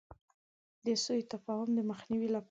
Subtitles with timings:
[0.85, 2.39] د سو تفاهم د مخنیوي لپاره.